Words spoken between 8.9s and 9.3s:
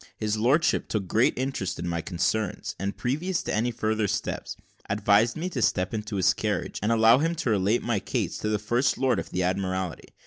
Lord of